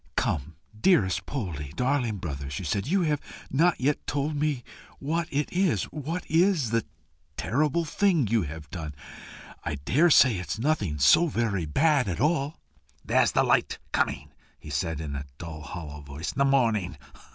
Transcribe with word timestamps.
"Come, 0.15 0.55
dearest 0.75 1.27
Poldie, 1.27 1.73
darling 1.75 2.17
brother!" 2.17 2.49
she 2.49 2.63
said, 2.63 2.87
"you 2.87 3.01
have 3.03 3.21
not 3.51 3.79
yet 3.79 4.07
told 4.07 4.35
me 4.35 4.63
what 4.97 5.27
it 5.29 5.53
is. 5.53 5.83
What 5.91 6.25
is 6.27 6.71
the 6.71 6.83
terrible 7.37 7.85
thing 7.85 8.25
you 8.25 8.41
have 8.41 8.67
done? 8.71 8.95
I 9.63 9.75
daresay 9.75 10.37
it's 10.37 10.57
nothing 10.57 10.97
so 10.97 11.27
very 11.27 11.67
bad 11.67 12.09
after 12.09 12.23
all!" 12.23 12.59
"There's 13.05 13.33
the 13.33 13.43
light 13.43 13.77
coming!" 13.91 14.31
he 14.57 14.71
said, 14.71 15.01
in 15.01 15.15
a 15.15 15.25
dull 15.37 15.61
hollow 15.61 16.01
voice," 16.01 16.31
The 16.31 16.45
morning! 16.45 16.97